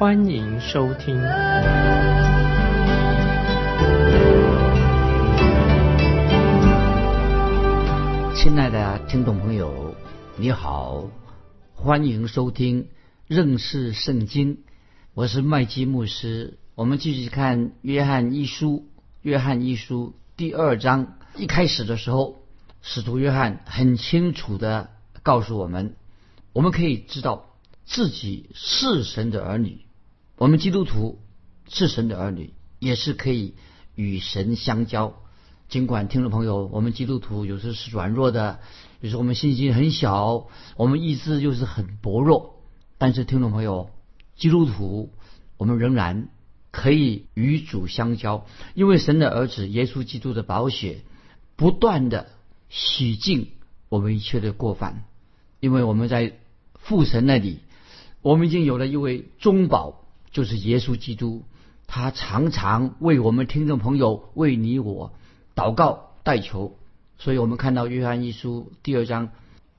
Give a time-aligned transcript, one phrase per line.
[0.00, 1.14] 欢迎收听。
[8.34, 9.94] 亲爱的听众朋友，
[10.38, 11.04] 你好，
[11.74, 12.88] 欢迎收听
[13.26, 14.62] 认识圣经。
[15.12, 16.56] 我是麦基牧师。
[16.74, 18.86] 我们继续看约翰一书，
[19.20, 22.38] 约翰一书第二章一开始的时候，
[22.80, 24.88] 使徒约翰很清楚的
[25.22, 25.94] 告诉我们，
[26.54, 27.50] 我们可以知道
[27.84, 29.82] 自己是神的儿女，
[30.40, 31.18] 我们基督徒
[31.68, 33.56] 是神的儿女，也是可以
[33.94, 35.16] 与神相交。
[35.68, 38.58] 尽管听众朋友，我们基督徒有时候是软弱的，
[39.02, 42.54] 有时候我们信心很小，我们意志又是很薄弱，
[42.96, 43.90] 但是听众朋友，
[44.34, 45.12] 基督徒
[45.58, 46.30] 我们仍然
[46.70, 51.02] 可以与主相交，因为神的儿子耶稣基督的宝血
[51.54, 52.30] 不断的
[52.70, 53.48] 洗净
[53.90, 55.04] 我们一切的过犯，
[55.60, 56.32] 因为我们在
[56.76, 57.58] 父神那里，
[58.22, 61.44] 我们已经有了一位中保，就是耶稣基督，
[61.86, 65.12] 他常常为我们听众朋友为你我。
[65.56, 66.78] 祷告代求，
[67.18, 69.30] 所以我们看到约翰一书第二章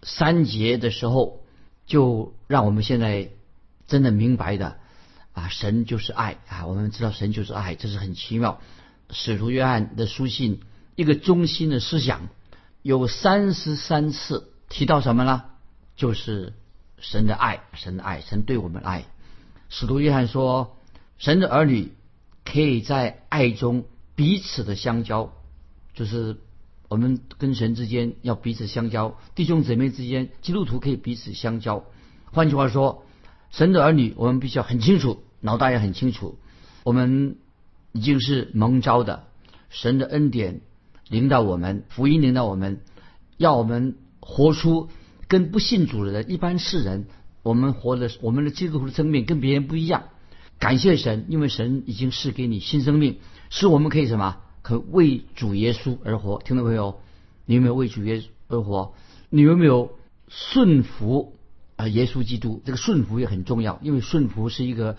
[0.04, 1.42] 三节的时候，
[1.88, 3.32] 就让我们现在
[3.88, 4.78] 真的明白的
[5.34, 8.60] 啊，神就是爱啊，我们知道神就是爱，这是很奇妙。
[9.10, 10.60] 使徒约翰的书信
[10.96, 12.30] 一个中心的思想
[12.82, 15.44] 有三十三次提到什么呢？
[15.96, 16.54] 就是
[17.00, 19.06] 神的爱，神的爱，神对我们爱。
[19.72, 20.76] 使徒约翰说，
[21.18, 21.94] 神的儿女
[22.44, 25.32] 可以在爱中彼此的相交。
[25.94, 26.38] 就是
[26.90, 31.86] 我们跟神之间要彼此相交，弟兄姊妹之间，基督徒可以彼此相交。
[32.26, 33.06] 换句话说，
[33.50, 36.38] 神的儿女，我们必须要很清楚，脑袋也很清楚，
[36.84, 37.38] 我们
[37.94, 39.24] 已经是蒙召的，
[39.70, 40.60] 神的恩典
[41.08, 42.82] 领导我们，福音领导我们，
[43.38, 44.90] 要我们活出
[45.30, 47.08] 跟不信主的人、一般世人，
[47.44, 50.04] 我们活的我们的基督徒的生命跟别人不一样。
[50.60, 53.18] 感谢神，因为神已经是给你新生命，
[53.50, 54.38] 使我们可以什么？
[54.62, 57.00] 可为主耶稣而活，听到没有？
[57.46, 58.94] 你有没有为主耶稣而活？
[59.32, 59.98] 你有没有
[60.28, 61.36] 顺服
[61.78, 61.88] 啊？
[61.88, 64.98] 耶稣基督，这个顺服也很重要，因为顺服是一个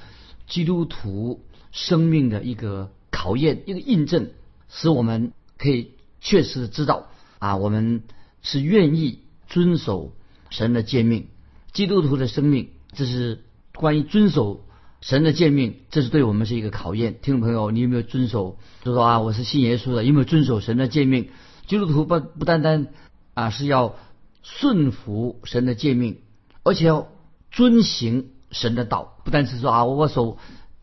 [0.49, 4.31] 基督徒生命的一个考验，一个印证，
[4.69, 7.07] 使我们可以确实知道
[7.39, 8.03] 啊，我们
[8.43, 10.13] 是愿意遵守
[10.51, 11.29] 神的诫命。
[11.73, 13.45] 基督徒的生命，这是
[13.75, 14.65] 关于遵守。
[15.01, 17.19] 神的诫命，这是对我们是一个考验。
[17.23, 18.57] 听众朋友，你有没有遵守？
[18.85, 21.31] 就说啊，我是信耶稣的，有没有遵守神的诫命？
[21.67, 22.87] 基督徒不不单单
[23.35, 23.97] 啊是要
[24.45, 26.19] 顺服神的诫命，
[26.63, 27.09] 而且要
[27.51, 29.19] 遵行神的道。
[29.25, 30.39] 不单是说啊，我守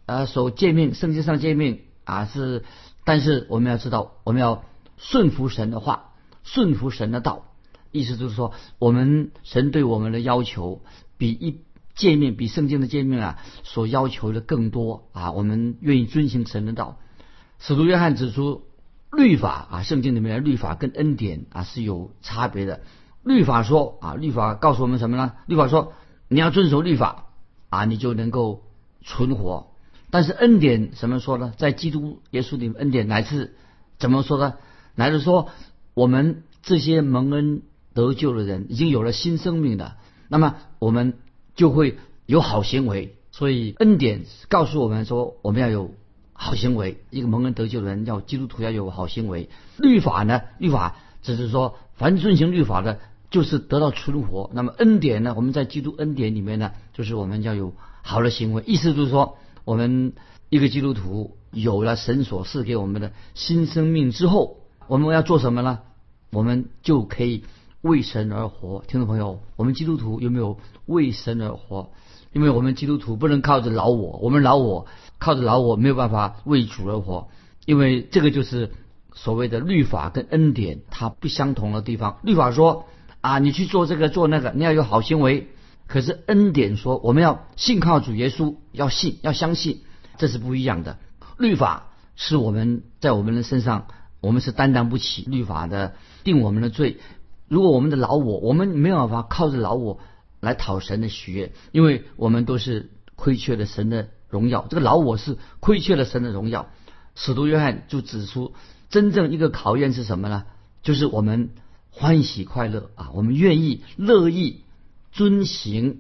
[0.06, 2.66] 啊守诫命，圣经上诫命啊是，
[3.06, 4.66] 但是我们要知道，我们要
[4.98, 6.12] 顺服神的话，
[6.44, 7.46] 顺服神的道。
[7.92, 10.82] 意思就是说，我们神对我们的要求
[11.18, 11.62] 比一。
[11.96, 16.98] 诫命比圣经的诫命啊所要求的更多啊，我们愿意遵行神的道。
[17.58, 18.62] 使徒约翰指出，
[19.12, 22.80] 律法啊，圣经里面的律法跟恩典啊是有差别的。
[23.22, 25.34] 律法说啊，律法告诉我们什么呢？
[25.46, 25.92] 律法说
[26.30, 27.26] 你要遵守律法
[27.68, 28.64] 啊，你就能够
[29.02, 29.68] 存活。
[30.10, 31.52] 但是恩典怎么说呢？
[31.58, 33.58] 在基督耶稣里面，恩典乃是
[33.98, 34.54] 怎么说呢？
[34.96, 35.50] 乃是说
[35.96, 37.64] 我们这些蒙恩
[38.00, 39.98] 得救的人已经有了新生命的，
[40.30, 41.14] 那么我们。
[41.56, 45.92] 就会有好行为，所以恩典告诉我们说，我们要有
[46.32, 47.04] 好行为。
[47.10, 49.50] 一个蒙恩得救的人，要基督徒要有好行为。
[49.78, 50.40] 律法呢？
[50.58, 53.00] 律法只是说，凡遵行律法的，
[53.30, 54.50] 就是得到存活。
[54.54, 55.34] 那么恩典呢？
[55.36, 57.74] 我们在基督恩典里面呢，就是我们要有
[58.04, 58.64] 好的行为。
[58.66, 60.14] 意思就是说，我们
[60.48, 65.80] 一个基督徒有了神所赐给我们的新生命之后，我们要做什么呢？
[66.32, 67.44] 我们就可以。
[67.82, 71.92] 为神而活，听众朋友，我们基督徒有没有为神而活？
[72.34, 74.86] 因为我们基督徒不能靠着老我，我们老我
[75.18, 77.30] 靠着老我没有办法为主而活，
[77.66, 78.72] 因为这个就是
[79.14, 82.20] 所谓的律法跟恩典它不相同的地方。
[82.22, 82.86] 律法说
[83.22, 85.46] 啊，你去做这个做那个，你要有好行为；
[85.88, 89.82] 可是恩典说，我们要信靠主耶稣，要信要相信，
[90.18, 91.00] 这是不一样的。
[91.38, 93.88] 律法是我们在我们的身上，
[94.22, 96.98] 我们是担当不起律法的定我们的罪。
[97.50, 100.00] 如果我们的老我，我们没有办法靠着老我
[100.40, 104.68] 来讨神的喜悦，因为我们都是亏缺了神的荣耀。
[104.70, 106.70] 这个老我是亏缺了神的荣耀。
[107.16, 108.54] 使徒约翰就指出，
[108.90, 110.46] 真正一个考验是什么呢？
[110.84, 111.50] 就是我们
[111.90, 114.62] 欢喜快乐啊，我们愿意乐意
[115.12, 116.00] 遵行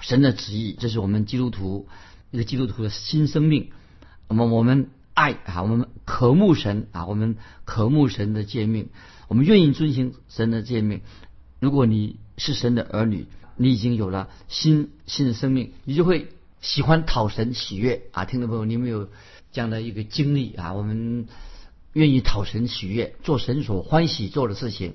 [0.00, 1.88] 神的旨意，这是我们基督徒
[2.30, 3.70] 一个基督徒的新生命。
[4.28, 8.90] 那么我们爱啊，我们渴慕神啊，我们渴慕神的诫命，
[9.26, 11.00] 我们愿意遵行神的诫命。
[11.58, 13.26] 如果你是神的儿女，
[13.56, 16.28] 你已经有了新新的生命，你就会
[16.60, 18.26] 喜欢讨神喜悦啊！
[18.26, 19.08] 听众朋友，你有没有
[19.50, 20.72] 这样的一个经历啊？
[20.72, 21.26] 我们
[21.94, 24.94] 愿意讨神喜悦，做神所欢喜做的事情。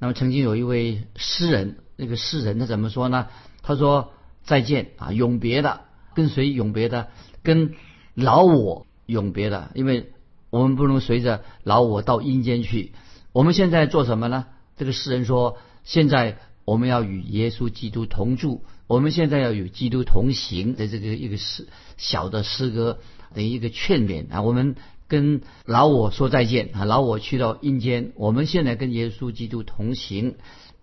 [0.00, 3.28] 那么曾经有一位诗人，那个诗人他怎么说呢？
[3.62, 5.82] 他说：“再见啊，永别的，
[6.16, 7.06] 跟谁永别的？
[7.44, 7.74] 跟
[8.14, 10.12] 老我永别的，因为
[10.50, 12.92] 我们不能随着老我到阴间去。
[13.32, 14.46] 我们现在做什么呢？
[14.76, 21.66] 这个诗人说：现在。”我们要与耶稣基督同住，我们现在要与基督同行的这个一个诗
[21.96, 23.00] 小的诗歌
[23.34, 24.76] 的一个劝勉啊，我们
[25.08, 30.36] 跟老我说再见啊，老我去到阴间，我们现在跟耶稣基督同行，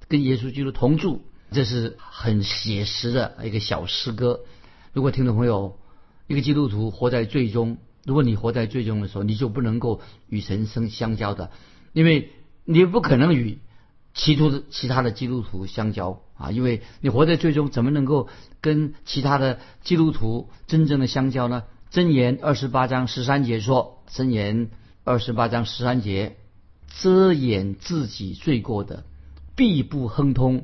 [0.10, 1.22] 跟耶稣基督同住，
[1.52, 4.42] 这是很写实的一个小诗歌。
[4.92, 5.78] 如果听众朋友
[6.26, 7.78] 一个基督徒活在最终，
[8.08, 11.52] 如果你活在最终的时候，你就不能够与神生相交的，
[11.94, 12.32] 因为
[12.66, 13.60] 你不可能与。
[14.20, 18.30] 其他的其他的基督徒相交啊，因为你活在最终，怎么能够
[18.62, 21.66] 跟其他的基督徒真正的相交呢？
[21.92, 24.72] 箴言二十八章十三节说：箴言
[25.04, 26.36] 二十八章十三节，
[27.00, 29.06] 遮掩自己罪过的，
[29.56, 30.64] 必不亨通；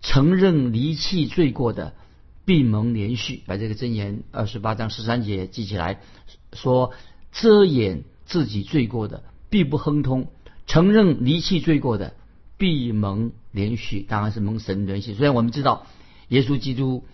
[0.00, 1.92] 承认离弃罪过的，
[2.46, 3.42] 必蒙连续。
[3.46, 6.00] 把这个箴言二十八章十三节记起来，
[6.54, 6.94] 说
[7.32, 10.28] 遮掩自己罪过的，必不亨通；
[10.66, 12.14] 承认离弃罪过的。
[12.58, 15.12] 闭蒙连续，当然是蒙神连续。
[15.12, 15.86] 虽然我们知道
[16.28, 17.04] 耶稣基督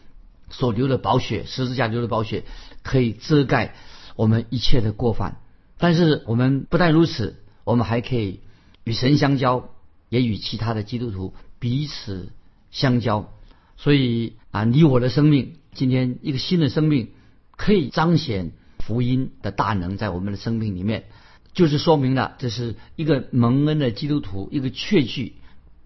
[0.50, 2.44] 所流的宝血，十字架流的宝血
[2.84, 3.74] 可以遮盖
[4.14, 5.40] 我们一切的过犯，
[5.78, 8.38] 但是我们不但如此，我们还可以
[8.84, 9.70] 与神相交，
[10.08, 12.30] 也与其他的基督徒彼此
[12.70, 13.32] 相交。
[13.76, 17.08] 所以啊，你我的生命，今天一个新的生命，
[17.56, 21.06] 可以彰显福音的大能在我们的生命里面。
[21.54, 25.34] 就是说明了，这是一个蒙恩的基督徒，一个确据，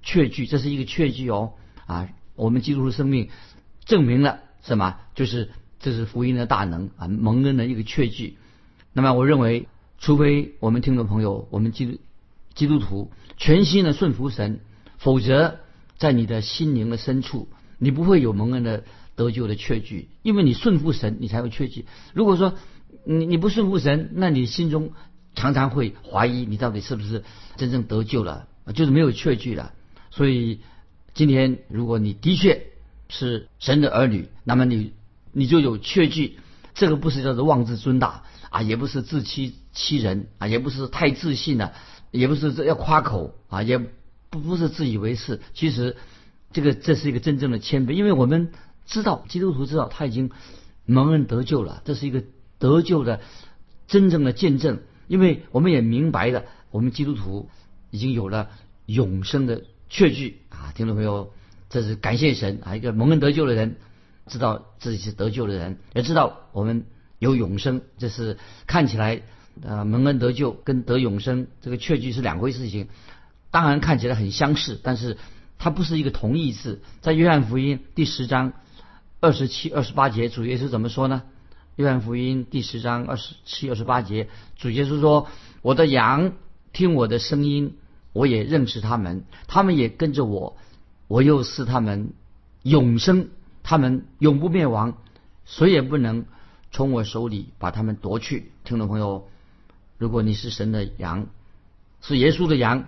[0.02, 1.54] 确据，这是一个确据哦
[1.86, 2.08] 啊！
[2.34, 3.30] 我们基督徒生命
[3.84, 4.96] 证明了什么？
[5.14, 8.36] 就是这是福音的大能啊，蒙恩的一个确据。
[8.92, 9.68] 那么，我认为，
[9.98, 11.98] 除非我们听众朋友，我们基督
[12.54, 14.60] 基督徒全心的顺服神，
[14.98, 15.60] 否则
[15.98, 17.48] 在你的心灵的深处，
[17.78, 18.84] 你不会有蒙恩的
[19.14, 21.86] 得救的确据，因为你顺服神，你才会确据。
[22.14, 22.54] 如果说
[23.04, 24.92] 你你不顺服神，那你心中。
[25.38, 27.22] 常常会怀疑你到底是不是
[27.58, 29.74] 真正得救了，就是没有确据了。
[30.10, 30.60] 所以
[31.12, 32.68] 今天，如果你的确
[33.10, 34.94] 是神的儿女，那么你
[35.32, 36.38] 你就有确据。
[36.74, 41.74] 这个不是叫做妄自尊大啊，也不是自欺欺人啊，也不是太自信了，
[42.12, 45.42] 也不是要夸口啊，也不不是自以为是。
[45.52, 45.98] 其实
[46.56, 48.50] 这个这是一个真正的谦卑，因为我们
[48.86, 50.30] 知道基督徒知道他已经
[50.86, 52.24] 蒙恩得救了，这是一个
[52.58, 53.20] 得救的
[53.86, 54.78] 真正的见证。
[55.06, 57.50] 因为我们也明白了，我们基督徒
[57.90, 58.48] 已经有了
[58.86, 60.72] 永生的确据啊！
[60.74, 61.30] 听众朋友，
[61.68, 62.74] 这是感谢神啊！
[62.74, 63.76] 一个蒙恩得救的人，
[64.26, 66.86] 知道自己是得救的人，也知道我们
[67.18, 67.82] 有永生。
[67.98, 69.20] 这是看起来
[69.62, 72.88] 呃蒙恩得救跟得永生这个确据是两回事情，
[73.50, 75.18] 当然看起来很相似，但是
[75.58, 76.82] 它不是一个同义字。
[77.00, 78.52] 在约翰福音第十章
[79.20, 81.22] 二十七、二十八节，主耶稣怎么说呢？
[81.76, 85.28] 约翰福音第十章二十七、二十八节，主耶稣说
[85.60, 86.32] ：“我的羊
[86.72, 87.76] 听我的声音，
[88.14, 90.56] 我也认识他们，他们也跟着我，
[91.06, 92.14] 我又是他们
[92.62, 93.28] 永生，
[93.62, 94.96] 他们永不灭亡，
[95.44, 96.24] 谁也不能
[96.72, 99.28] 从我手里把他们夺去。”听众朋友，
[99.98, 101.26] 如果你是神的羊，
[102.00, 102.86] 是耶稣的羊，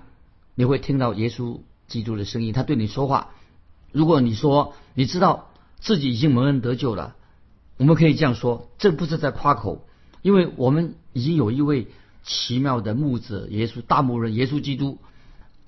[0.55, 3.31] 你会听到耶稣基督的声音，他对你说话。
[3.91, 7.17] 如果你说你知道自己已经蒙恩得救了。
[7.79, 9.87] 我们可以这样说，这不是在夸口，
[10.23, 11.87] 因为我们已经有一位
[12.25, 14.99] 奇妙的牧者耶稣大牧人耶稣基督。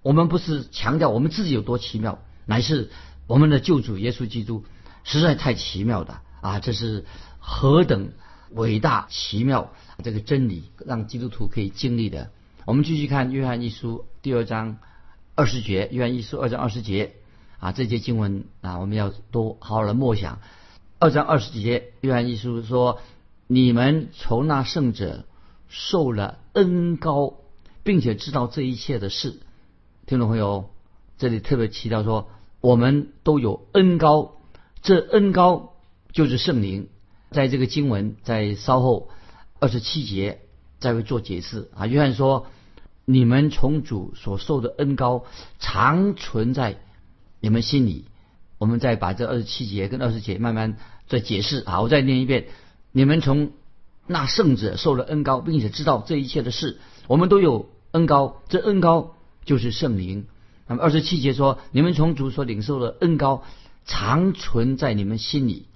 [0.03, 2.91] 我们不是强调我们自己有多奇妙，乃是
[3.29, 4.65] 我们的救主耶稣基督
[5.05, 6.59] 实在太奇妙的啊！
[6.59, 7.05] 这是
[7.39, 8.11] 何等
[8.50, 9.73] 伟大奇妙
[10.03, 12.31] 这个真理，让基督徒可以经历的。
[12.65, 14.79] 我们继续看约翰一书第二章
[15.41, 17.15] 二十节，约翰一书二章二十节
[17.61, 20.39] 啊，这节经文啊，我们要多好好的默想。
[20.99, 23.01] 二章二十节，约翰一书说
[23.49, 25.25] ：“你们从那圣者
[25.67, 27.37] 受了恩高，
[27.83, 29.41] 并且知道这一切的事。”
[30.05, 30.69] 听众朋友，
[31.17, 32.29] 这里特别提到说，
[32.61, 34.37] 我们都有恩高，
[34.83, 35.73] 这恩高
[36.13, 36.91] 就是圣灵。
[37.31, 39.09] 在这个经文在稍后
[39.59, 40.43] 二十七节
[40.81, 41.87] 再会做解释啊。
[41.87, 42.45] 约翰说
[43.12, 45.25] ：“你们从主所受的恩高
[45.59, 46.79] 常存在
[47.40, 48.05] 你们心里。”
[48.59, 50.76] 我们再把这二十七节跟二十节慢慢
[51.09, 51.81] 再解释啊。
[51.81, 52.47] 我再念一遍：
[52.93, 53.52] 你们从
[54.07, 60.26] 那圣者受了恩高，并且知道这一切的事，我们都有恩高，这恩高就是圣灵。
[60.67, 63.43] 那么二十七节说：你们从主所领受的恩高
[63.85, 65.67] 常存在你们心里。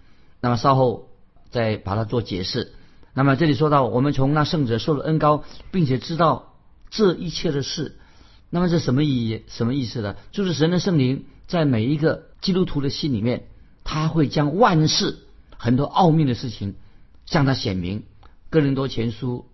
[0.40, 1.08] 那么稍后。
[1.50, 2.72] 再把它做解释。
[3.12, 6.53] 那么这里说到，我们从那圣者受了恩高，并且知道
[6.94, 7.98] 这一切的事。
[8.50, 9.42] 那么这什么意义？
[9.48, 10.14] 什么意思呢？
[10.30, 13.48] 就是神的圣灵在每一个基督徒的心里面，
[13.82, 15.18] 他会将万事
[15.56, 16.76] 很多奥秘的事情
[17.26, 18.04] 向他显明。
[18.48, 19.46] 哥林多前书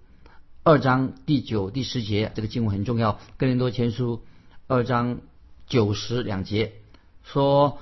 [0.62, 3.18] 二章第九、第十节，这个经文很重要。
[3.38, 4.22] 哥林多前书
[4.66, 5.20] 二章
[5.66, 6.74] 九十两节
[7.24, 7.78] 说，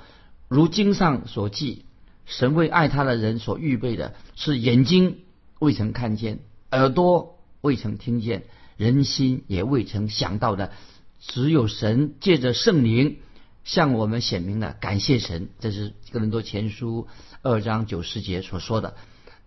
[0.47, 1.85] 如经上所记。
[2.27, 5.21] 神为爱他的人所预备的是眼睛
[5.59, 6.39] 未曾看见，
[6.71, 8.45] 耳朵未曾听见，
[8.79, 10.73] 人心也未曾想到的，
[11.21, 13.19] 只有神借着圣灵
[13.65, 14.77] 向我们显明了。
[14.81, 17.09] 感谢神，这是哥林多前书
[17.43, 18.95] 二章九十节所说的。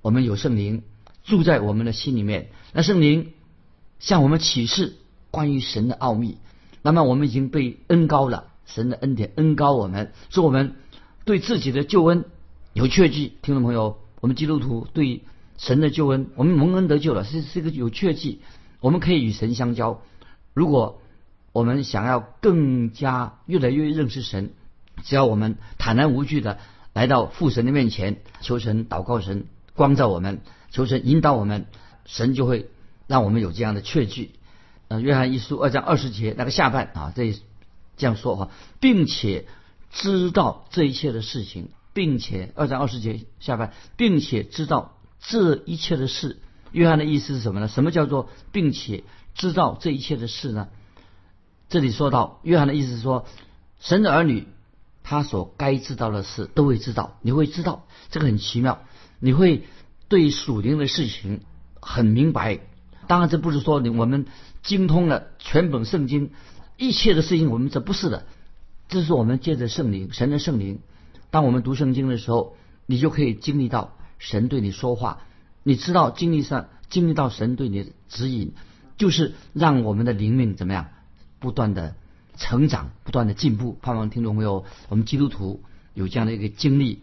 [0.01, 0.83] 我们有圣灵
[1.23, 3.31] 住在我们的心里面，那圣灵
[3.99, 4.97] 向我们启示
[5.31, 6.37] 关于神的奥秘。
[6.81, 10.75] 那么我们已经被恩高了，神的恩典恩高我们，说我们
[11.23, 12.25] 对自己的救恩。
[12.73, 15.23] 有确据，听众朋友，我们基督徒对
[15.57, 18.39] 神的救恩，我们蒙恩得救了，是是一个有确据，
[18.81, 20.01] 我们可以与神相交。
[20.53, 21.01] 如果
[21.53, 24.51] 我们想要更加越来越认识神，
[25.03, 26.59] 只要我们坦然无惧的
[26.91, 31.67] 来到父神的面前，求神祷告神光照我们，求神引导我们，
[32.05, 32.69] 神就会
[33.07, 34.31] 让我们有这样的确据。
[34.89, 37.33] 呃，约翰一书二章二十节那个下半啊，这
[37.95, 38.49] 这样说哈，
[38.81, 39.45] 并且
[39.91, 41.69] 知道这一切的事情。
[41.93, 46.39] 并且二章二十节下半，并且知道这一切的事。
[46.71, 47.67] 约翰的意思是什么呢？
[47.67, 49.03] 什么叫做并且
[49.35, 50.67] 知道这一切的事呢？
[51.69, 53.25] 这里说到约翰的意思是说，
[53.79, 54.47] 神的儿女
[55.03, 58.81] 他所该知道的事都会知道，你会知道，这个很奇妙，
[59.19, 59.63] 你会
[60.07, 61.41] 对属灵的事情
[61.79, 62.59] 很明白。
[63.07, 64.25] 当然，这不是说你我们
[64.63, 66.31] 精通了全本圣经
[66.77, 68.25] 一切的事情，我们这不是的，
[68.87, 70.79] 这是我们借着圣灵，神的圣灵。
[71.29, 75.21] 当我们读圣经的时候，你就可以经历到神对你说话，
[75.63, 78.53] 你知道经历上经历到神对你的指引，
[78.97, 80.89] 就是让我们的灵命怎么样，
[81.39, 81.95] 不断的
[82.37, 83.77] 成长，不断的进步。
[83.81, 85.63] 盼望听众朋友，我们基督徒
[85.93, 87.01] 有这样的一个经历。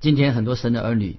[0.00, 1.18] 今天很多神的儿女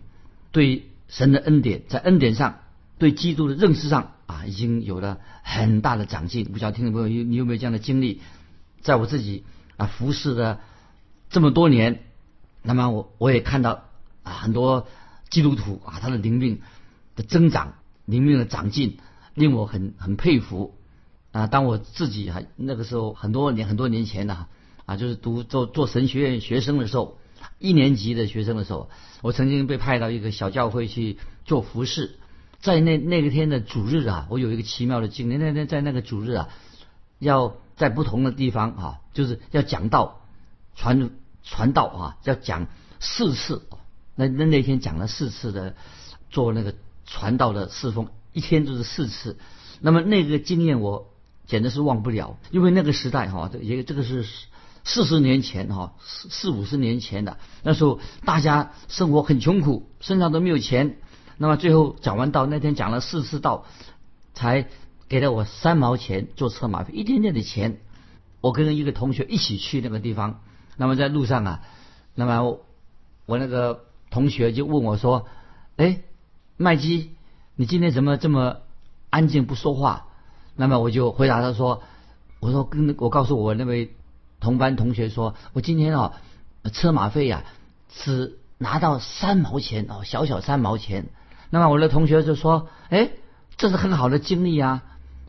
[0.52, 2.60] 对神的恩典，在恩典上
[2.98, 6.46] 对基督的认识上啊，已经有了很大的长进。
[6.46, 8.22] 不知道听众朋友，你有没有这样的经历？
[8.82, 9.44] 在我自己
[9.78, 10.60] 啊服侍的
[11.30, 12.04] 这么多年。
[12.62, 13.84] 那么我我也看到
[14.24, 14.88] 啊很多
[15.36, 16.62] 基督徒啊他的灵命
[17.18, 17.74] 的增长，
[18.06, 19.00] 灵命的长进，
[19.34, 20.78] 令我很很佩服
[21.34, 21.48] 啊。
[21.48, 24.48] 当我自己还那个时候很多年很多年前呢
[24.86, 27.18] 啊，就是读做做神学院学生的时候，
[27.60, 28.90] 一年级的学生的时候，
[29.22, 32.16] 我曾经被派到一个小教会去做服饰，
[32.62, 35.36] 在那那个天的主日啊，我有一个奇妙的经历。
[35.36, 36.48] 那天在那个主日啊，
[37.20, 40.22] 要在不同的地方啊，就是要讲道
[40.78, 41.12] 传。
[41.48, 42.66] 传道啊，要讲
[43.00, 43.68] 四次，
[44.16, 45.76] 那那那天讲了四次的
[46.30, 46.74] 做那个
[47.06, 49.38] 传道的侍奉，一天就是四次。
[49.82, 51.12] 那么那个经验我
[51.46, 54.26] 简直是忘不了，因为那个时代哈，这也这个是
[54.84, 60.98] 四十年前哈，四四五十年前的那时候，大家生活很穷苦，身上都没有钱。
[61.38, 63.66] 那么最后讲完道那天讲了四次道，
[64.34, 64.68] 才
[65.10, 67.82] 给了我三毛钱坐车马费，一点点的钱。
[68.42, 70.42] 我跟一个同学一起去那个地方。
[70.78, 71.62] 那么在路上啊，
[72.14, 72.60] 那么
[73.26, 75.28] 我那个同学就问我说
[75.76, 76.00] ：“哎，
[76.56, 77.12] 麦基，
[77.58, 78.62] 你今天怎么这么
[79.10, 80.06] 安静不说话？”
[80.56, 81.84] 那么我就回答他说
[82.40, 83.94] ：“我说跟我告诉我那位
[84.40, 86.14] 同班同学说，我今天啊
[86.72, 87.44] 车马费呀
[87.90, 91.08] 只拿到三毛钱哦，小小三毛钱。”
[91.52, 93.10] 那么我的同学就说：“哎，
[93.58, 94.84] 这是很好的经历啊，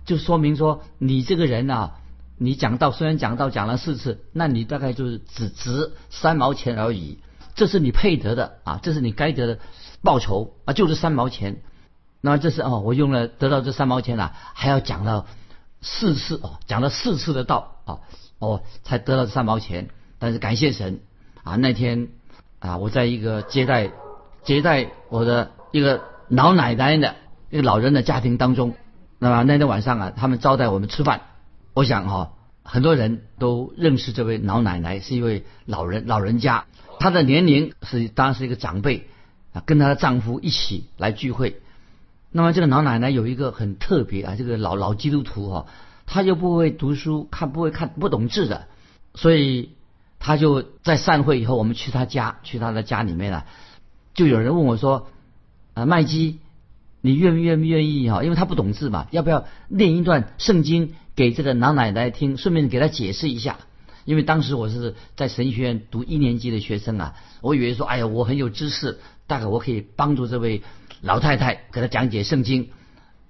[0.05, 1.97] 就说明说你这个人啊。”
[2.38, 7.19] 你讲到虽然讲到讲了四次，那你大概就是只值三毛钱而已，
[7.57, 9.59] 这是你配得的啊，这是你该得的
[10.03, 11.63] 报酬啊，就是三毛钱。
[12.21, 15.27] 那么这是哦，我用了得到这三毛钱了，还要讲了
[15.81, 17.99] 四次哦，讲了四次的道啊，
[18.39, 19.89] 哦才得到这三毛钱。
[20.19, 21.01] 但是感谢神
[21.45, 22.09] 啊，那天
[22.59, 23.91] 啊，我在一个接待
[24.43, 27.17] 接待我的一个老奶奶的
[27.51, 28.75] 一个老人的家庭当中，
[29.19, 31.23] 那么那天晚上啊，他们招待我们吃饭。
[31.75, 32.33] 我想哈，
[32.66, 36.66] 很多人都认识这位老奶奶，是一位老人老人家，
[36.99, 39.06] 她的年龄是当然是一个长辈，
[39.52, 41.61] 啊，跟她的丈夫一起来聚会。
[42.32, 45.66] 那么这个老奶奶有一个很特别啊，这个老老基督徒哈，
[46.06, 48.66] 她又不会读书，看不会看不懂字的，
[49.14, 49.70] 所以
[50.18, 53.46] 她就在散会以后，我们去她家，去她的家里面啊，
[54.12, 55.08] 就有人问我说
[55.73, 56.40] ：“啊，麦基，
[57.07, 58.25] 你愿不愿不愿意哈？
[58.25, 63.59] 因为他不懂字嘛，要不要念一段圣经给这个老奶奶听，顺便给她解释一下？
[64.05, 68.99] 因为当时我是在神学院读一年级的学生啊，我以为说，哎呀，我很有知识，
[69.29, 70.63] 大概我可以帮助这位。”
[71.03, 72.71] 老太太给她讲解圣经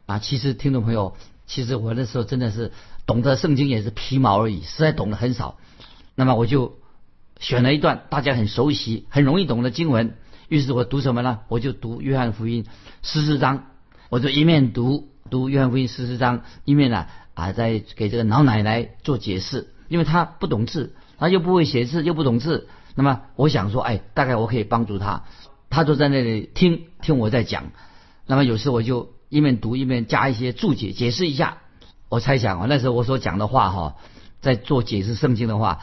[0.07, 1.17] 啊，其实听众朋友，
[1.47, 2.73] 其实我那时候真的是
[3.07, 5.59] 懂得圣经也是皮毛而已，实在懂得很少。
[6.15, 6.79] 那么我就
[7.41, 10.15] 选了一段大家很熟悉、很容易懂的经文，
[10.49, 11.41] 于是我读什么呢？
[11.49, 12.67] 我就读约翰福音
[13.03, 13.67] 十四章，
[14.11, 22.69] 我就一面读读约翰福音十四章，一面呢啊在给这个老奶奶做解释，因为她不懂字，她又不会写字，又不懂字。
[22.95, 25.25] 那么我想说，哎，大概我可以帮助她。
[25.69, 27.73] 她就在那里听听我在讲，
[28.27, 31.59] 那么有时我就一面读一面加一些注解解释一下。
[32.09, 33.97] 我猜想啊，那时候我所讲的话哈，
[34.41, 35.81] 在做解释圣经的话，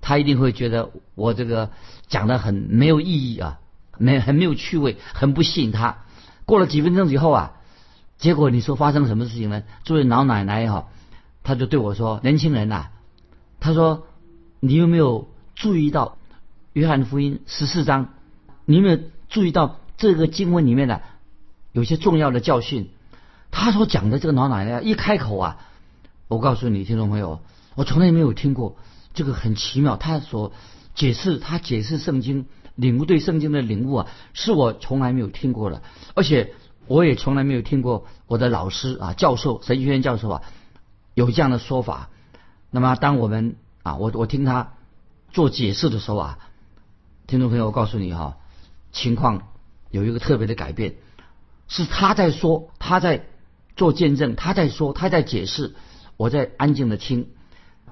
[0.00, 1.70] 他一定会觉得我这个
[2.06, 3.58] 讲的很没有意义啊，
[3.98, 5.98] 没很没有趣味，很不吸引他。
[6.44, 7.52] 过了几分钟以后啊，
[8.18, 9.62] 结果你说发生什么事情呢？
[9.84, 10.88] 作为老奶奶哈，
[11.42, 12.88] 她就对我说：“年轻人呐，
[13.60, 14.06] 他说
[14.60, 16.18] 你有没有注意到
[16.72, 18.14] 约翰福音十四章？
[18.64, 18.98] 你有没有？”
[19.28, 21.02] 注意到这个经文里面的
[21.72, 22.90] 有些重要的教训，
[23.50, 25.58] 他所讲的这个老奶奶一开口啊，
[26.28, 27.40] 我告诉你听众朋友，
[27.74, 28.76] 我从来没有听过
[29.14, 30.52] 这个很奇妙，他所
[30.94, 32.46] 解释他解释圣经
[32.76, 35.82] 领悟对圣经的领悟啊，是我从来没有听过的，
[36.14, 36.54] 而且
[36.86, 40.42] 我也从来没有听过我的老师啊教授神学院教授啊
[41.14, 42.10] 有这样的说法。
[42.70, 44.74] 那么当我们啊我我听他
[45.32, 46.38] 做解释的时候啊，
[47.26, 48.36] 听众朋友，我告诉你哈。
[48.92, 49.48] 情况
[49.90, 50.94] 有一个特别的改变，
[51.68, 53.26] 是他在说，他在
[53.76, 55.74] 做见证，他在说，他在解释，
[56.16, 57.28] 我在安静的听。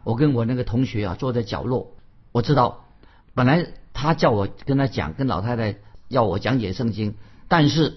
[0.02, 1.94] 我跟我那个同学啊坐在角落，
[2.32, 2.86] 我知道
[3.34, 5.76] 本来他叫我跟他讲，跟老太太
[6.08, 7.14] 要我讲解圣经，
[7.48, 7.96] 但是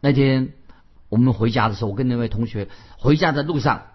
[0.00, 0.52] 那天
[1.08, 3.86] 我们回家的时候，我跟那位同学回家的路上，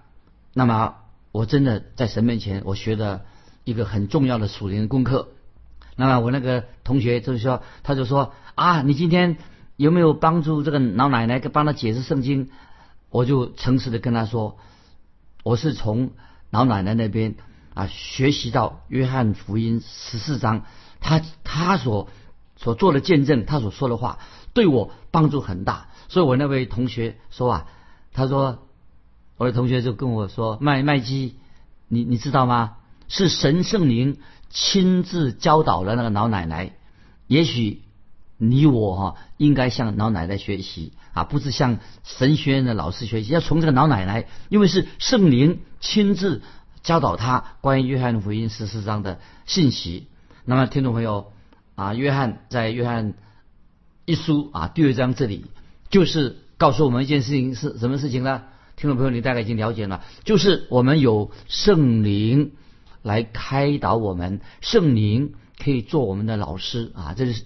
[0.54, 0.96] 那么
[1.32, 3.24] 我真的在神面前，我学的
[3.64, 5.30] 一个很重要的属灵功课。
[5.96, 9.38] 那么我那个同学就是说，他就说啊，你今天
[9.78, 12.50] 有没有帮助这个老奶奶帮她解释圣经？
[13.10, 14.58] 我就诚实的跟他说，
[15.44, 16.12] 我是从
[16.50, 17.36] 老奶奶那边
[17.74, 20.66] 啊学习到约翰福音十四章，
[21.00, 22.10] 他他所
[22.56, 24.20] 所做的见证，他所说的话
[24.54, 25.90] 对我帮助很大。
[26.08, 27.68] 所以我那位同学说啊，
[28.14, 28.60] 他说
[29.38, 31.36] 我的同学就跟我说，麦麦基，
[31.88, 32.78] 你你知道吗？
[33.08, 34.18] 是神圣灵。
[34.52, 36.72] 亲自教导了那个老奶奶，
[37.28, 37.82] 也许
[38.38, 46.42] 你我哈应该向老奶奶学习啊，不是向神学院的老师学习，要从这个老奶奶，因为是圣灵亲自
[46.84, 50.08] 教导他关于约翰福音十四章的信息。
[50.48, 51.32] 那么，听众朋友
[51.76, 53.16] 啊，约翰在约翰
[54.06, 55.46] 一书啊第二章这里，
[55.90, 58.44] 就是告诉我们一件事情是什么事情呢？
[58.76, 62.52] 听众朋友，你大概已经了解了，就是我们有圣灵。
[63.02, 67.14] 来开导我们，圣灵可以做我们的老师啊！
[67.16, 67.44] 这是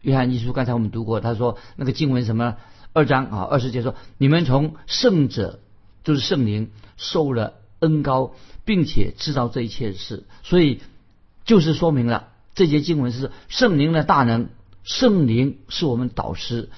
[0.00, 2.56] 约翰一书，刚才我们读过，他说那个经文什么
[2.92, 5.60] 二章啊二十节说，你们从圣者
[6.02, 10.80] 就是圣灵受了恩高，并且知道这一切事，所以
[11.44, 14.48] 就是说明了这节经文是圣灵的大能，
[14.82, 16.70] 圣灵是我们导师，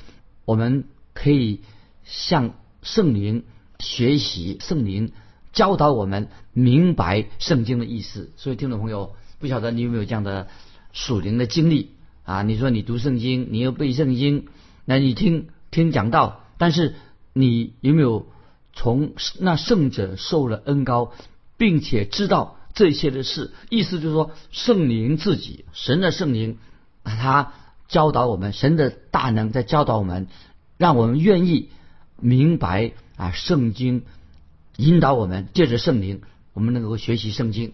[0.44, 1.60] 我们可以
[2.02, 3.44] 向圣灵
[3.78, 5.12] 学习，圣灵。
[5.52, 10.48] 教导我们明白圣经的意思，所以听众朋友不晓得你有没有这样的
[10.92, 11.92] 属灵的经历
[12.24, 12.42] 啊？
[12.42, 14.46] 你说你读圣经，你又背圣经，
[14.84, 16.96] 那你听听讲道，但是
[17.32, 18.26] 你有没有
[18.72, 21.12] 从那圣者受了恩高，
[21.56, 23.52] 并且知道这一切的事？
[23.70, 26.58] 意思就是说，圣灵自己，神的圣灵，
[27.04, 27.52] 他
[27.88, 30.28] 教导我们，神的大能在教导我们，
[30.76, 31.70] 让我们愿意
[32.20, 34.04] 明白啊圣经。
[34.76, 37.72] 引导我们借着圣灵，我们能够学习圣经。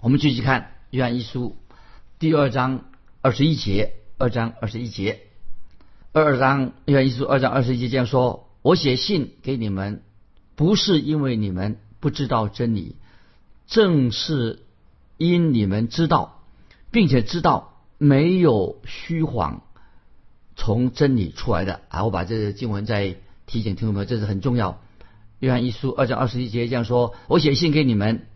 [0.00, 1.56] 我们继续看《约翰一书》
[2.18, 2.86] 第二章
[3.20, 5.20] 二十一节，二章二十一节，
[6.12, 10.02] 二章《约翰一书》二章二十一节这样说：“我写信给你们，
[10.56, 12.96] 不是因为你们不知道真理，
[13.72, 14.64] 正是
[15.16, 16.42] 因你们知道，
[16.90, 19.62] 并且知道没有虚谎
[20.56, 24.78] 从真理出来的。”啊，我把这个经文再提醒听众朋友，这是很重要。
[25.38, 28.26] 约翰一书二章二十一节这样说：“我写信给你们，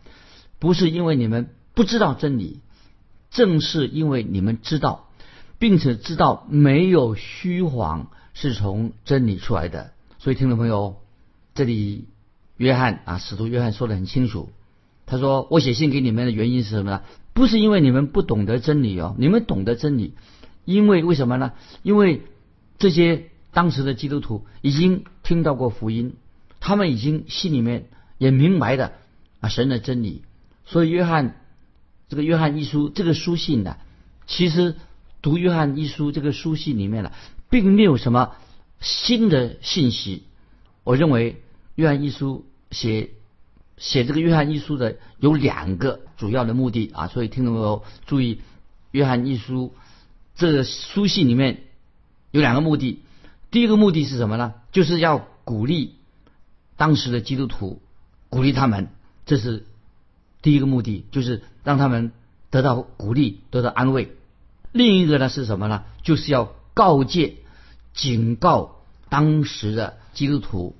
[0.58, 2.60] 不是因为你们不知道真理，
[3.30, 5.10] 正是因为你们知道，
[5.58, 9.92] 并且知道没有虚谎是从真理出来的。
[10.18, 10.96] 所以，听众朋友，
[11.54, 12.08] 这里
[12.56, 14.50] 约翰啊，使徒约翰说的很清楚，
[15.06, 17.02] 他说：“我写信给你们的原因是什么呢？
[17.32, 20.14] 不是因为你们不懂得真理哦，你们懂得真理，
[20.64, 21.52] 因为为什么呢？
[21.82, 22.22] 因为
[22.78, 26.16] 这些当时的基督徒已经听到过福音，
[26.60, 27.88] 他们已经心里面
[28.18, 28.92] 也明白的
[29.40, 30.22] 啊神的真理。
[30.64, 31.40] 所以，约翰
[32.08, 33.76] 这个约翰一书这个书信呢，
[34.26, 34.74] 其实。”
[35.22, 37.10] 读约翰一书这个书信里面呢，
[37.50, 38.34] 并没有什么
[38.78, 40.22] 新的信息。
[40.84, 41.42] 我认为
[41.74, 43.10] 约翰一书写
[43.76, 48.40] 写这个约翰一书的有两个主要的目的啊，所以听众朋友注意，
[48.90, 49.74] 约翰一书
[50.34, 51.64] 这个书信里面
[52.30, 53.02] 有两个目的。
[53.50, 54.54] 第一个目的是什么呢？
[54.72, 55.94] 就是要鼓励
[56.76, 57.80] 当时的基督徒，
[58.28, 58.88] 鼓励他们，
[59.24, 59.64] 这是
[60.42, 62.12] 第一个目的，就是让他们
[62.50, 64.16] 得到鼓励，得到安慰。
[64.72, 65.84] 另一个呢是什么呢？
[66.02, 67.36] 就是要告诫、
[67.94, 68.76] 警告
[69.08, 70.74] 当时的基督徒。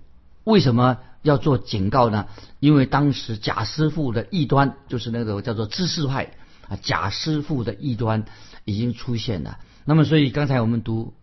[0.44, 2.26] 为什么要做警告呢？
[2.60, 6.34] 因为当时贾师傅的异端，就是那个叫做知识派
[6.68, 8.24] 啊，贾师傅的异端
[8.64, 9.58] 已经出现了。
[9.84, 11.14] 那么，所以刚才我们读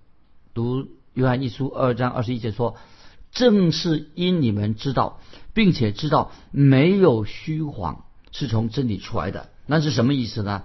[0.54, 2.76] 读约翰一书二章二十一节说
[3.32, 5.20] ：“正是因你们知道，
[5.54, 10.64] 并且知道没有虚谎是从真理出来的。”那是什么意思呢？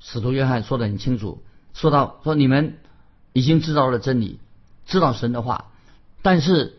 [0.00, 1.42] 使徒约翰说得很清楚，
[1.74, 2.78] 说到说你们
[3.32, 4.38] 已经知道了真理，
[4.86, 5.66] 知道神的话，
[6.22, 6.78] 但是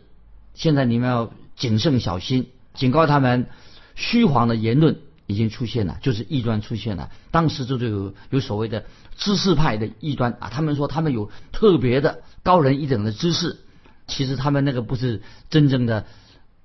[0.54, 3.46] 现在你们要谨慎小心，警告他们
[3.94, 4.98] 虚谎的言论
[5.28, 7.12] 已经出现了，就是异端出现了。
[7.30, 13.60] 当时就就有有所谓的知识派的异端啊，他们说他们有特别的高人一等的知识，
[14.08, 15.22] 其实他们那个不是
[15.52, 16.08] 真正的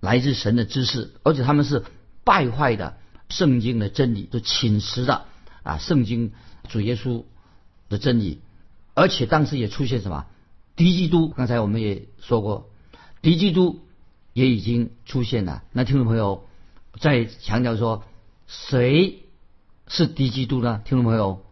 [0.01, 1.85] 来自神的知识，而且他们是
[2.25, 2.97] 败坏的
[3.29, 5.27] 圣经的真理，都侵蚀的
[5.63, 6.33] 啊圣经。
[6.69, 7.23] 主耶稣
[7.89, 8.41] 的真理，
[8.95, 10.27] 而且当时也出现什么
[10.75, 11.29] 敌基督？
[11.29, 12.71] 刚才我们也说过，
[13.23, 13.86] 敌基督
[14.37, 15.63] 也已经出现了。
[15.73, 16.45] 那听众朋友
[17.01, 18.05] 再强调说，
[18.47, 19.23] 谁
[19.87, 20.83] 是敌基督呢？
[20.85, 21.43] 听众朋友，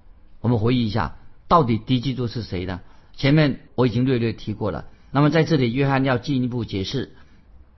[0.43, 1.17] 我们回忆一下，
[1.49, 2.83] 到底敌基督是谁呢？
[3.17, 4.85] 前面我已经略略提过了。
[5.11, 7.15] 那么在这里，约翰要进一步解释，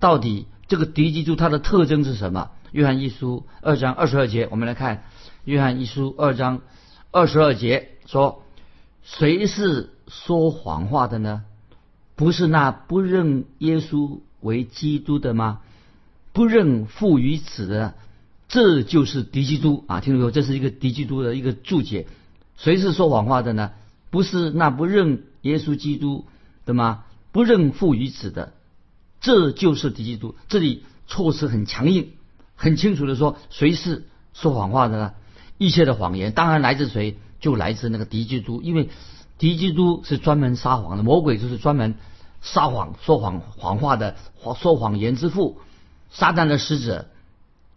[0.00, 2.50] 到底这个敌基督它的特征是什么？
[2.72, 5.04] 约翰一书二章二十二节，我们来看
[5.44, 6.62] 约翰一书二章。
[7.12, 8.42] 二十二节说
[9.04, 11.44] ：“谁是说谎话的呢？
[12.16, 15.60] 不是那不认耶稣为基督的吗？
[16.32, 17.94] 不认父与子的，
[18.48, 20.00] 这就是敌基督啊！
[20.00, 20.30] 听懂没有？
[20.30, 22.06] 这是一个敌基督的一个注解。
[22.56, 23.72] 谁是说谎话的呢？
[24.10, 26.24] 不是那不认耶稣基督
[26.64, 27.04] 的吗？
[27.32, 28.54] 不认父与子的，
[29.20, 30.34] 这就是敌基督。
[30.48, 32.12] 这里措辞很强硬，
[32.54, 35.12] 很清楚的说，谁是说谎话的呢？”
[35.58, 37.16] 一切的谎言当然来自谁？
[37.38, 38.88] 就来自那个敌基督，因为
[39.38, 41.94] 敌基督是专门撒谎的，魔鬼就是专门
[42.46, 45.58] 撒谎、说谎、谎话的谎说谎言之父。
[46.10, 47.08] 撒旦的使者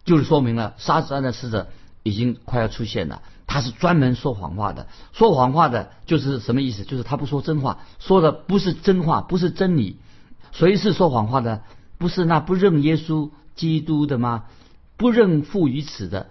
[0.04, 1.68] 就是说明了，撒旦的使者
[2.04, 3.20] 已经快要出现了。
[3.46, 6.84] 他是专门说谎话的，说谎话的就是什么意思？
[6.84, 9.96] 就是他不说真话，说的不是真话，不是真理。
[10.52, 11.62] 谁是说谎话的？
[11.98, 14.44] 不是那不认耶稣基督的吗？
[14.96, 16.28] 不认父于此的。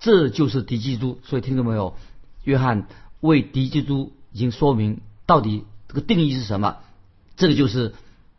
[0.00, 1.94] 这就是敌基督，所以听到没有？
[2.42, 2.88] 约翰
[3.20, 6.78] 为敌基督已经说明到底这个定义是什么？
[7.42, 7.92] 这个就是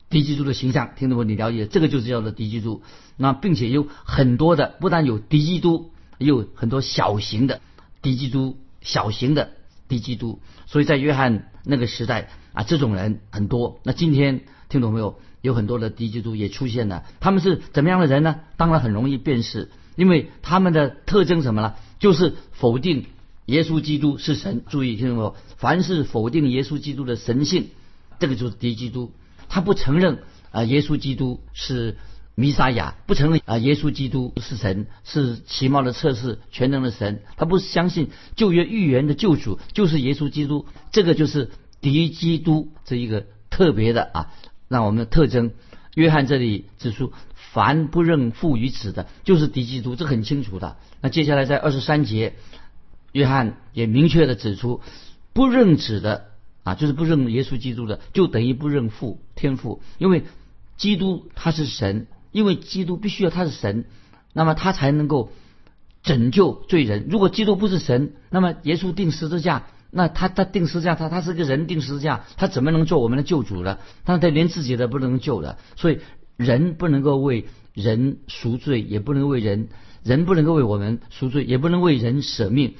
[0.09, 1.25] 敌基督的形象，听懂没？
[1.25, 1.65] 你了解？
[1.65, 2.83] 这个就是叫做敌基督。
[3.17, 7.59] 那并且有很多的，不但有敌基督，也有很多小型的
[8.01, 9.49] 敌基督，小型的
[9.89, 10.39] 敌基督。
[10.67, 13.81] 所以在约翰那个时代啊，这种人很多。
[13.83, 15.19] 那今天听懂没有？
[15.41, 17.03] 有很多的敌基督也出现了。
[17.19, 18.39] 他们是怎么样的人呢？
[18.55, 19.69] 当然很容易辨识。
[19.97, 21.73] 因为他们的特征什么呢？
[21.99, 23.07] 就是否定
[23.47, 24.63] 耶稣基督是神。
[24.69, 25.35] 注意听懂没有？
[25.57, 27.71] 凡是否定耶稣基督的神性，
[28.19, 29.13] 这个就是敌基督。
[29.49, 30.19] 他不承认
[30.52, 31.97] 啊，耶稣基督是
[32.36, 37.23] 弥撒亚，不承认啊，耶稣基督是神，是奇妙的测试全能的神。
[37.38, 40.65] 他不相信旧约预言的救主就是耶稣基督。
[40.91, 44.34] 这个就是敌基督这一个特别的啊，
[44.67, 45.52] 让我们的特征。
[45.95, 47.13] 约翰这里指出。
[47.54, 50.78] 凡不认父与子的，就是敌基督，这很清楚的。
[51.02, 52.34] 那接下来在二十三节，
[53.12, 54.82] 约翰也明确的指出，
[55.34, 56.32] 不认子的
[56.63, 60.23] 啊，就是不认耶稣基督的，就等于不认父天父，因为
[60.78, 63.86] 基督他是神，因为基督必须要他是神，
[64.34, 65.32] 那么他才能够
[66.02, 67.08] 拯救罪人。
[67.10, 73.78] 如果基督不是神，那么耶稣定十字架，那他他定十字架，他他是个人定十字架，他怎么能做我们的救主呢？
[74.06, 75.99] 他连自己都不能救的，所以。
[76.36, 77.45] 人不能够为
[77.76, 79.67] 人赎罪，也不能为人，
[80.02, 82.73] 人不能够为我们赎罪，也不能为人舍命。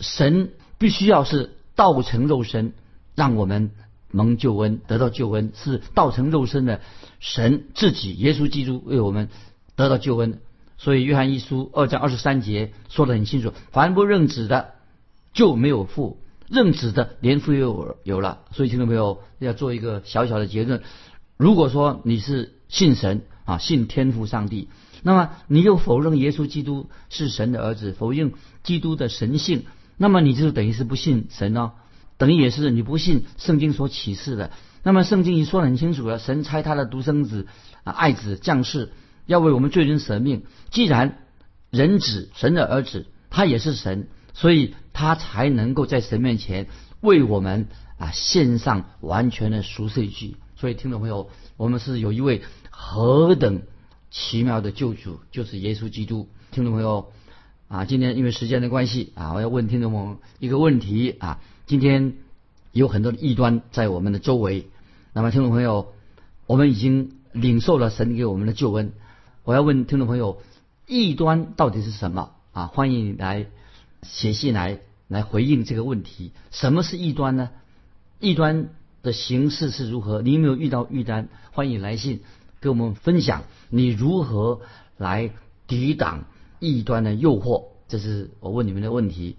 [0.00, 2.72] 神必须要是道成肉身，
[3.14, 3.70] 让我们
[4.10, 6.80] 蒙救恩，得到救恩，是道成肉身的
[7.20, 9.28] 神自己，耶稣基督为我们
[9.76, 10.40] 得到救恩。
[10.76, 14.74] 所以约翰一书二章二十三节说得很清楚：凡不认子的，
[15.32, 18.40] 就没有父；认子的，连父也有有了。
[18.52, 20.82] 所以听众朋友要做一个小小的结论：
[21.36, 24.68] 如果说你是信神啊，信天父上帝，
[25.02, 29.64] 那么你又否认耶稣基督是神的儿子，否认基督的神性，
[29.96, 31.72] 那么你就等于是不信神哦，
[32.18, 34.50] 等于也是你不信圣经所启示的。
[34.82, 37.46] 那么圣经已说得很清楚了，神差他的独生子
[37.84, 38.92] 啊，爱子降世。
[39.26, 41.22] 要为我们罪人舍命，既然
[41.70, 46.66] 人子神的儿子，他也是神，所以他才能够在神面前
[47.00, 50.36] 为我们啊献上完全的赎罪祭。
[50.56, 53.62] 所以听众朋友，我们是有一位何等
[54.10, 56.28] 奇妙的救主，就是耶稣基督。
[56.50, 57.10] 听众朋友
[57.68, 62.16] 啊，今天因为时间的关系啊，我要问听众朋友一个问题啊，今天
[62.72, 64.68] 有很多的异端在我们的周围，
[65.14, 65.94] 那么听众朋友，
[66.46, 68.92] 我们已经领受了神给我们的救恩。
[69.44, 70.42] 我要问听众朋友，
[70.86, 72.66] 异端到底是什么啊？
[72.66, 73.46] 欢迎你来
[74.02, 76.32] 写信来来回应这个问题。
[76.50, 77.48] 什么是异端呢？
[78.20, 78.68] 异端
[79.02, 80.20] 的形式是如何？
[80.20, 81.28] 你有没有遇到异端？
[81.52, 82.20] 欢迎来信
[82.60, 84.60] 跟我们分享你如何
[84.98, 85.30] 来
[85.66, 86.26] 抵挡
[86.60, 87.68] 异端的诱惑。
[87.88, 89.38] 这是我问你们的问题。